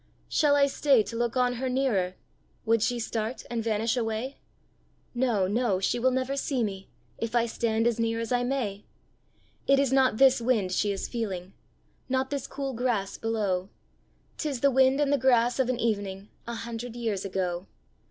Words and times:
Shall 0.29 0.55
I 0.55 0.65
stay 0.65 1.03
to 1.03 1.15
look 1.15 1.37
on 1.37 1.57
her 1.61 1.69
nearer? 1.69 2.15
Would 2.65 2.81
she 2.81 2.97
start 2.97 3.45
and 3.51 3.63
vanish 3.63 3.95
away? 3.95 4.37
No, 5.13 5.45
no; 5.47 5.79
she 5.79 5.99
will 5.99 6.09
never 6.09 6.35
see 6.35 6.63
me, 6.63 6.87
If 7.19 7.35
I 7.35 7.45
stand 7.45 7.85
as 7.85 7.99
near 7.99 8.19
as 8.19 8.31
I 8.31 8.43
may! 8.43 8.83
It 9.67 9.77
is 9.77 9.93
not 9.93 10.17
this 10.17 10.41
wind 10.41 10.71
she 10.71 10.91
is 10.91 11.07
feeling, 11.07 11.53
Not 12.09 12.31
this 12.31 12.47
cool 12.47 12.73
grass 12.73 13.19
below; 13.19 13.69
'Tis 14.39 14.61
the 14.61 14.71
wind 14.71 14.99
and 14.99 15.13
the 15.13 15.19
grass 15.19 15.59
of 15.59 15.69
an 15.69 15.79
evening 15.79 16.29
A 16.47 16.55
hundred 16.55 16.95
years 16.95 17.23
ago. 17.23 17.67